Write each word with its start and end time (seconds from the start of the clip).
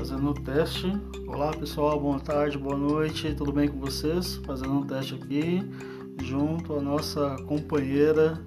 fazendo 0.00 0.30
o 0.30 0.34
teste. 0.34 0.90
Olá 1.26 1.50
pessoal, 1.50 2.00
boa 2.00 2.18
tarde, 2.18 2.56
boa 2.56 2.74
noite, 2.74 3.34
tudo 3.34 3.52
bem 3.52 3.68
com 3.68 3.78
vocês? 3.78 4.36
Fazendo 4.46 4.72
um 4.72 4.86
teste 4.86 5.14
aqui 5.14 5.60
junto 6.22 6.74
à 6.74 6.80
nossa 6.80 7.36
companheira, 7.46 8.42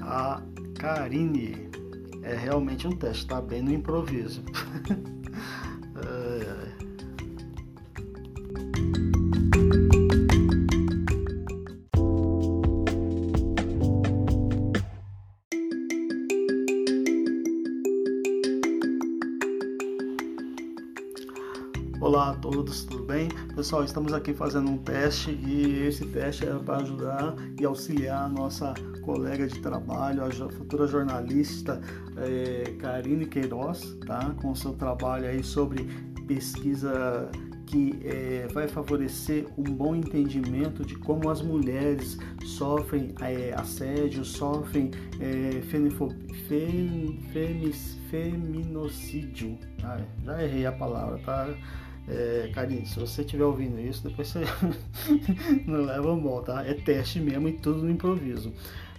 a 0.00 0.40
Karine. 0.78 1.68
É 2.22 2.34
realmente 2.34 2.88
um 2.88 2.92
teste, 2.92 3.26
tá 3.26 3.38
bem 3.38 3.60
no 3.60 3.70
improviso. 3.70 4.42
Olá 22.00 22.30
a 22.30 22.34
todos, 22.34 22.84
tudo 22.84 23.02
bem? 23.02 23.28
Pessoal, 23.56 23.82
estamos 23.82 24.12
aqui 24.12 24.32
fazendo 24.32 24.70
um 24.70 24.78
teste 24.78 25.32
e 25.32 25.82
esse 25.82 26.06
teste 26.06 26.46
é 26.46 26.54
para 26.54 26.76
ajudar 26.76 27.34
e 27.60 27.64
auxiliar 27.64 28.24
a 28.24 28.28
nossa 28.28 28.72
colega 29.02 29.48
de 29.48 29.58
trabalho, 29.58 30.24
a 30.24 30.30
futura 30.30 30.86
jornalista 30.86 31.80
é, 32.16 32.70
Karine 32.78 33.26
Queiroz, 33.26 33.96
tá? 34.06 34.32
Com 34.40 34.54
seu 34.54 34.74
trabalho 34.74 35.26
aí 35.26 35.42
sobre 35.42 35.88
pesquisa 36.28 37.28
que 37.68 38.00
é, 38.02 38.48
vai 38.50 38.66
favorecer 38.66 39.46
um 39.56 39.62
bom 39.62 39.94
entendimento 39.94 40.84
de 40.84 40.96
como 40.96 41.28
as 41.28 41.42
mulheres 41.42 42.18
sofrem 42.44 43.14
é, 43.20 43.52
assédio, 43.54 44.24
sofrem 44.24 44.90
é, 45.20 45.60
fem, 45.62 45.90
feminocídio. 48.10 49.58
Ah, 49.82 50.00
já 50.24 50.42
errei 50.42 50.64
a 50.64 50.72
palavra, 50.72 51.18
tá? 51.18 51.48
É, 52.08 52.50
se 52.86 52.98
você 52.98 53.20
estiver 53.20 53.44
ouvindo 53.44 53.78
isso, 53.78 54.08
depois 54.08 54.28
você 54.28 54.40
não 55.66 55.84
leva 55.84 56.16
mal, 56.16 56.42
tá? 56.42 56.64
É 56.64 56.72
teste 56.72 57.20
mesmo 57.20 57.48
e 57.48 57.52
tudo 57.52 57.82
no 57.82 57.90
improviso. 57.90 58.50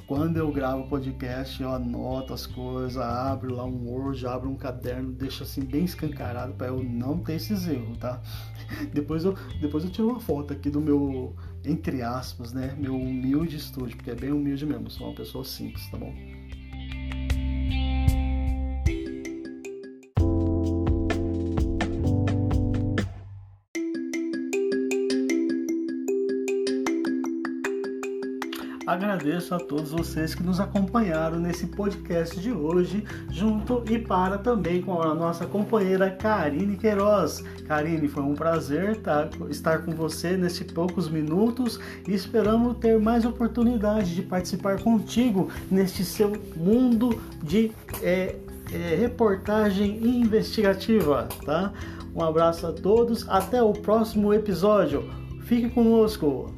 Quando 0.10 0.38
eu 0.38 0.52
gravo 0.52 0.88
podcast, 0.88 1.62
eu 1.62 1.72
anoto 1.72 2.34
as 2.34 2.48
coisas, 2.48 2.98
abro 2.98 3.54
lá 3.54 3.64
um 3.64 3.88
Word, 3.88 4.26
abro 4.26 4.50
um 4.50 4.56
caderno, 4.56 5.12
deixo 5.12 5.44
assim 5.44 5.62
bem 5.62 5.86
escancarado 5.86 6.52
para 6.54 6.66
eu 6.66 6.84
não 6.84 7.20
ter 7.20 7.34
esses 7.34 7.68
erros, 7.68 7.96
tá? 8.00 8.20
Depois 8.92 9.24
eu, 9.24 9.36
depois 9.62 9.84
eu 9.84 9.92
tiro 9.92 10.10
uma 10.10 10.20
foto 10.20 10.52
aqui 10.52 10.72
do 10.72 10.82
meu, 10.82 11.36
entre 11.64 12.02
aspas, 12.02 12.52
né? 12.54 12.76
Meu 12.76 12.96
humilde 12.96 13.56
estúdio, 13.56 13.98
porque 13.98 14.10
é 14.10 14.16
bem 14.16 14.32
humilde 14.32 14.66
mesmo, 14.66 14.90
sou 14.90 15.10
uma 15.10 15.16
pessoa 15.16 15.46
simples, 15.46 15.88
tá 15.92 15.98
bom? 15.98 16.12
Agradeço 28.90 29.54
a 29.54 29.60
todos 29.60 29.92
vocês 29.92 30.34
que 30.34 30.42
nos 30.42 30.60
acompanharam 30.60 31.40
nesse 31.40 31.68
podcast 31.68 32.40
de 32.40 32.52
hoje, 32.52 33.06
junto 33.30 33.84
e 33.88 34.00
para 34.00 34.36
também 34.40 34.82
com 34.82 35.00
a 35.00 35.14
nossa 35.14 35.46
companheira 35.46 36.10
Karine 36.10 36.76
Queiroz. 36.76 37.44
Karine, 37.68 38.08
foi 38.08 38.24
um 38.24 38.34
prazer 38.34 38.98
tá, 39.04 39.30
estar 39.48 39.86
com 39.86 39.92
você 39.92 40.36
nesses 40.36 40.72
poucos 40.72 41.08
minutos 41.08 41.80
e 42.08 42.16
esperamos 42.16 42.78
ter 42.80 43.00
mais 43.00 43.26
oportunidade 43.26 44.16
de 44.16 44.24
participar 44.24 44.82
contigo 44.82 45.52
neste 45.70 46.04
seu 46.04 46.34
mundo 46.56 47.22
de 47.44 47.72
é, 48.02 48.38
é, 48.74 48.96
reportagem 48.96 50.04
investigativa, 50.04 51.30
tá? 51.46 51.72
Um 52.16 52.24
abraço 52.24 52.66
a 52.66 52.74
todos, 52.74 53.30
até 53.30 53.62
o 53.62 53.72
próximo 53.72 54.34
episódio. 54.34 55.08
Fique 55.44 55.70
conosco! 55.70 56.58